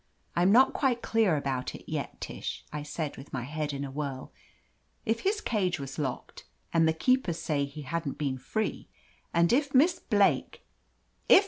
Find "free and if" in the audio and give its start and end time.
8.39-9.75